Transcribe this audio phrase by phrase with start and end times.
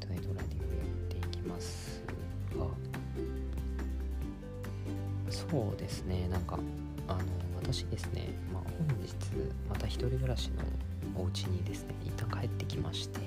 [0.00, 2.02] トネトラディングをやっていきます。
[2.56, 2.66] が
[5.30, 6.28] そうですね。
[6.28, 6.58] なんか
[7.08, 7.20] あの
[7.62, 9.14] 私ですね、まあ、本日
[9.68, 13.20] また一人暮らしのお家にですね一旦帰ってきまして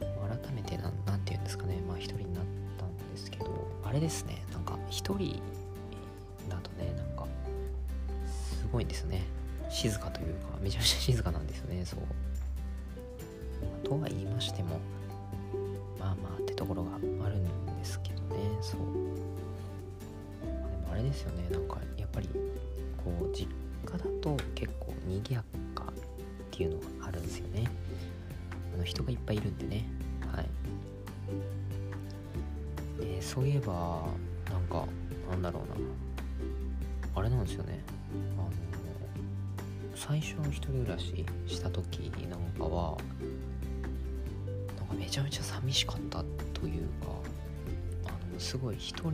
[0.00, 1.80] 改めて何て言うんですかね。
[1.86, 2.44] まあ1人になっ
[2.78, 4.42] たんですけどあれですね。
[4.52, 5.42] なんか1人
[6.48, 7.26] だとねなんか
[8.26, 9.24] すごいんですね。
[9.70, 11.84] 静かというかめちゃめちゃ静かなんですよね。
[11.84, 12.00] そう。
[13.86, 14.80] とは言いましても
[16.08, 18.38] まあまあってところがあるんですけどね。
[18.62, 18.86] そう、で
[20.86, 21.46] もあれですよね。
[21.50, 22.28] なんかやっぱり
[22.96, 23.46] こう実
[23.84, 25.44] 家だと結構賑や
[25.74, 25.92] かっ
[26.50, 27.64] ていうのがあるんですよね。
[28.74, 29.86] あの人がいっぱいいるんでね。
[30.32, 30.46] はい。
[33.00, 34.06] でそういえば
[34.50, 34.86] なんか
[35.30, 37.20] なんだろうな。
[37.20, 37.80] あれなんですよね。
[38.38, 38.50] あの
[39.94, 42.96] 最初の一人暮らしした時なんかは
[44.94, 46.22] めちゃめちゃ寂しかった
[46.52, 47.06] というか
[48.06, 49.12] あのすごい一人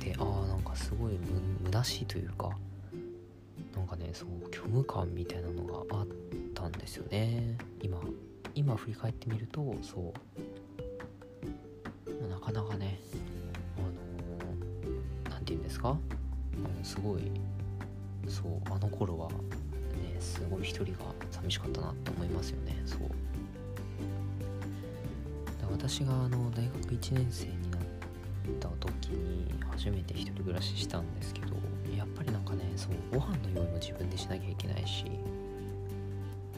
[0.00, 1.18] でああなんかすごいむ
[1.66, 2.50] 虚しいというか
[3.76, 6.06] なんかねそう虚無感みたいなのがあっ
[6.54, 7.56] たんですよね。
[7.82, 8.00] 今
[8.54, 10.12] 今振り返ってみるとそう。
[12.28, 13.00] なかなかね
[13.78, 13.88] あの
[15.30, 15.88] 何、て言うんですか？
[15.90, 15.98] あの
[16.84, 17.22] すごい
[18.28, 19.34] そうあの頃はね
[20.20, 20.98] すごい一人が
[21.30, 22.80] 寂しかったなって思いますよね。
[22.86, 23.00] そう。
[25.86, 27.80] 私があの大学1年生になっ
[28.58, 31.48] た時に初めて一人暮らししたんですけど
[31.94, 35.04] やっぱりなんかねそうご飯の用意も自分でしなきゃいけないし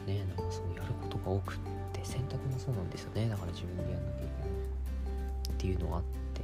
[0.07, 1.57] ねなんかそうやることが多くっ
[1.91, 3.27] て洗濯もそうなんですよね。
[3.27, 4.49] だから自分でやんなきゃいけない
[5.49, 6.03] っていうのがあっ
[6.33, 6.41] て。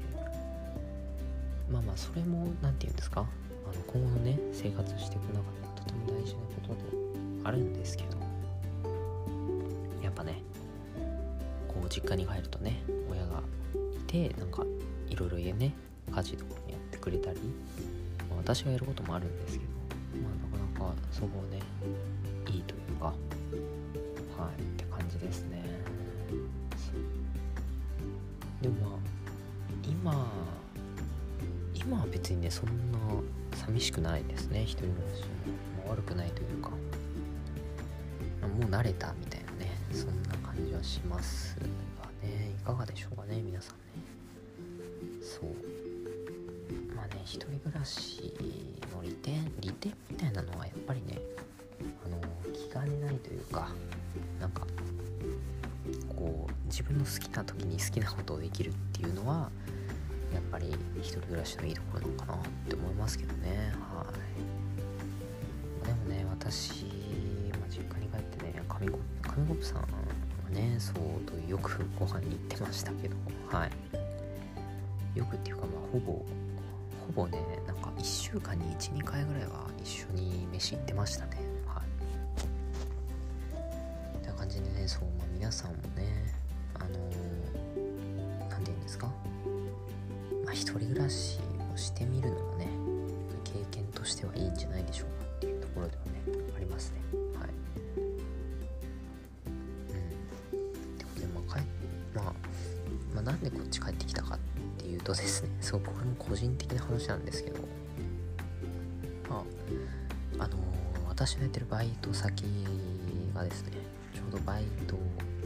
[1.72, 5.44] まあまあそれも何て言うんですかあの今後のね生活していく中で
[5.78, 6.81] とても大事なことで
[7.46, 7.83] あるんです
[11.94, 13.44] 実家に帰るとね親が
[13.94, 14.66] いてなんか
[15.09, 15.76] いろいろ家ね
[16.12, 17.40] 家事とかもやってくれたり、
[18.30, 19.72] まあ、私がやることもあるんですけど
[20.24, 21.59] まあなかなかそこね
[22.52, 23.14] いいというかは
[24.58, 25.64] いって感じですね。
[28.59, 29.00] でもまあ
[29.88, 30.32] 今
[31.76, 32.98] 今は別にねそんな
[33.56, 34.64] 寂しくないですね。
[34.64, 35.22] 一人暮らし
[35.86, 36.76] も悪くないというかも
[38.62, 39.43] う慣れたみたいな。
[39.94, 41.66] そんな感じはしますが
[42.28, 42.52] ね。
[42.59, 43.81] いかがでしょうかね皆さんね。
[45.22, 46.96] そう。
[46.96, 48.34] まあね一人暮らし
[48.96, 51.20] の利点利点みたいなのはやっぱりね
[52.06, 52.20] あの
[52.53, 53.70] 気兼ねないというか
[54.40, 54.66] なんか
[56.09, 59.52] こう自分の好きな時に好きなことをできるっていうのは
[60.34, 62.38] やっぱり一人暮らしのいいところなのかなっ
[62.68, 63.74] て思いますけどね。
[63.80, 64.06] は
[65.84, 65.86] い。
[65.86, 66.86] でもね私、
[67.59, 69.00] まあ、実家に帰ってね紙コ
[69.36, 69.84] 紙コップさんは
[70.52, 70.96] ねそう
[71.26, 73.16] とよくご飯に行ってましたけど。
[73.50, 73.72] はい。
[75.18, 76.26] よくっていうかまあほぼほ
[77.14, 81.38] ぼねなんか1週間に12回ぐらいは一緒に飯行ってましたね。
[81.68, 81.84] はい。
[84.18, 86.34] って感じでねそう、まあ、皆さんもね
[86.76, 86.88] あの
[88.50, 89.08] 何、て言うんですか？
[90.46, 91.40] まあ一人暮らし
[91.74, 92.68] をしてみるのもね
[93.44, 96.12] 経験としてはいいんじゃないでしょうかっていうところではね
[96.56, 97.02] ありますね。
[103.34, 104.40] なんでこっち帰ってきたかっ
[104.78, 107.62] ていうとですねすごくこれも個人的な話なんですけど
[109.28, 109.44] ま
[110.40, 110.58] ああのー、
[111.08, 112.44] 私のやってるバイト先
[113.34, 113.72] がですね
[114.14, 114.96] ちょうどバイト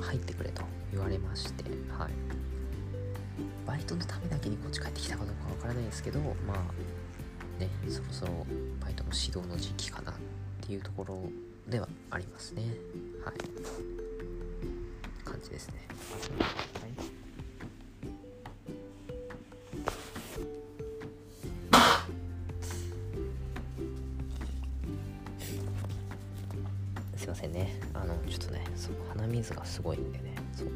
[0.02, 1.64] 入ってくれと言われまして
[1.98, 2.12] はい。
[3.66, 6.58] バイトのためだけにこっち帰ってきたかどうかわからないですけどまあ
[7.59, 8.46] ねそろそろ
[8.81, 10.16] バイトの指導の時期かなっ
[10.62, 11.22] ていうところ
[11.69, 12.64] ではありますね。
[13.24, 13.36] はい。
[15.24, 15.75] 感じですね。
[16.81, 17.17] はい。
[27.38, 27.80] せんね。
[27.94, 30.36] あのちょっとねそう鼻水がすごいんでね。
[30.56, 30.72] そう。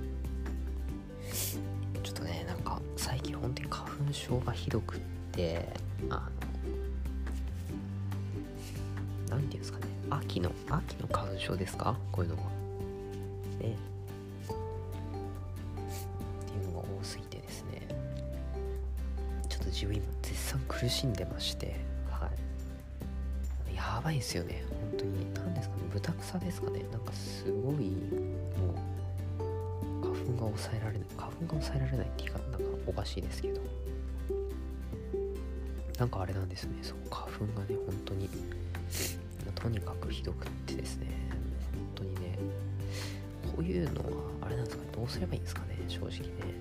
[3.42, 5.00] 本当に花粉症がひどくっ
[5.31, 5.68] て
[6.10, 6.22] あの
[9.30, 9.86] 何て言うんですかね。
[10.10, 11.98] 秋の秋の花粉症ですか？
[12.12, 12.50] こういうのはね。
[13.60, 14.54] っ
[16.46, 17.81] ていうのが多すぎてですね。
[19.50, 22.30] ちょっと自分今絶賛苦しんでましては
[23.72, 23.75] い。
[23.75, 24.64] やばいですよね。
[25.01, 26.83] 当に何ですかね豚草ですかね。
[26.92, 28.74] なんかすごいも
[29.39, 33.62] う花粉が抑えられない花粉が抑えられないって言い方なんかおかしいですけど。
[36.00, 36.80] なんかあれなんですね。
[36.81, 38.27] そう花粉がね本当に
[39.53, 41.07] とにかくひどくってですね。
[41.75, 42.39] 本当にね
[43.56, 44.07] こういうのは
[44.42, 44.89] あれなんですかね。
[44.95, 46.19] どうすればいいんですかね正直ね。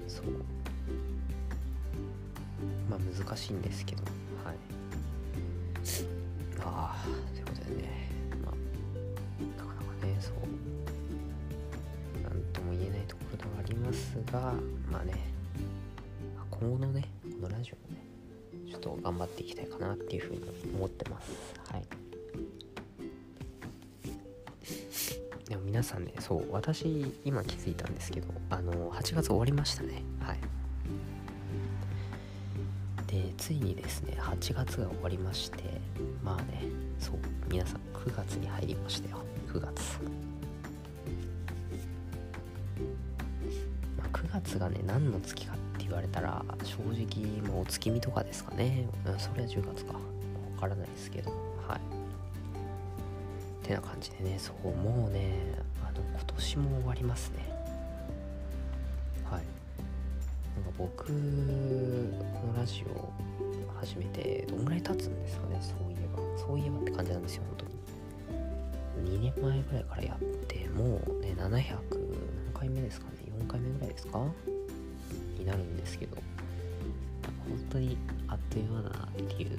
[0.08, 0.26] そう。
[2.90, 4.02] まあ難しいんですけど。
[4.44, 4.56] はい。
[6.62, 8.19] ああということでねまあなかなかね。
[10.20, 10.34] そう。
[12.22, 14.54] 何とも言えないところではありますが
[14.90, 15.14] まあね
[16.50, 17.08] 今後のね
[17.40, 18.04] このラジオもね
[18.70, 20.42] ちょっと頑張っていきたいかなっていうふうに
[20.76, 21.30] 思ってます。
[21.72, 21.84] はい。
[25.48, 30.04] でも皆さんねそう私今気づいたんですけどあの8月終わりましたね。
[30.20, 30.38] はい。
[33.08, 35.64] でついにですね8月が終わりまして
[36.22, 36.62] まあね
[37.00, 37.14] そう
[37.48, 39.29] 皆さん9月に入りましたよ。
[39.52, 39.98] 9月。
[43.98, 48.86] まあ9月がね何の月かって言われたら正直もうお月見とかですかね、
[49.18, 49.94] それは10月か。
[49.94, 50.00] わ
[50.60, 51.30] からないですけど。
[51.66, 51.80] はい。
[53.66, 55.32] てな感じでねそうもうね
[55.82, 57.38] あの今年も終わりますね。
[59.24, 59.42] はい。
[60.54, 63.12] なんか僕このラジオ
[63.80, 66.22] 始めてどんぐらい経つんですかねそういえば。
[66.38, 67.79] そういえばって感じなんですよ本当に。
[69.00, 71.60] 2年前ぐらいからやってもうね700何
[72.54, 74.24] 回目ですかね4回目ぐらいですか？
[75.38, 77.96] になるんですけど本当に
[78.28, 79.50] あっという間だなっていう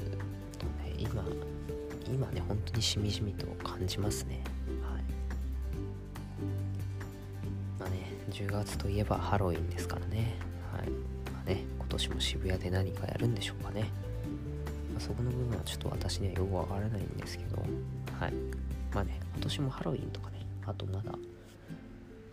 [0.58, 1.24] とね今
[2.14, 4.44] 今ね本当にしみじみと感じますね。
[4.84, 5.04] はい。
[7.80, 10.36] まあね10月といえばハロウィンですからね。
[10.72, 10.90] はい。
[11.32, 13.82] まあね今年も渋谷で何かやるんでしょうかね、
[14.94, 17.58] まあ、そこの部分はちょっと私にはよくわからないんですけど
[18.20, 18.34] はい。
[18.94, 21.12] まあね今年もハロウィンとかねあとまだ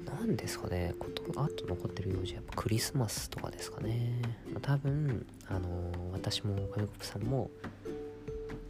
[0.05, 4.23] 何ですかねことあと残ってる用事はやっぱクリスマスとかですかね、
[4.53, 7.51] まあ、多分あのー、私も上国さんも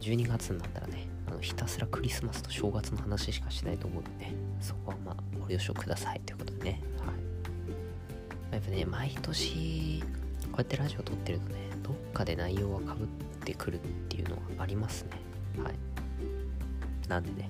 [0.01, 6.81] 12月になったらねあのひたすらクリスマスと正月の話しかしないと思うんでねそこはまあご了承くださいということでね。
[6.99, 8.55] はい。
[8.55, 10.03] やっぱね毎年
[10.45, 13.07] こうやってラジオ撮ってるとねどっかで内容はかぶっ
[13.45, 15.09] てくるっていうのはありますね。
[15.63, 15.75] はい。
[17.07, 17.49] なんでね、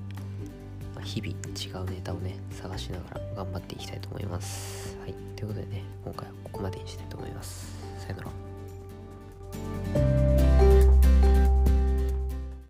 [1.00, 4.98] まあ、日々違うネタをね探しながら頑張っていきたいと思います。
[5.02, 5.16] はい。
[5.38, 7.74] ということでね今回はここまでにしたいと思います。
[8.00, 8.49] さよなら。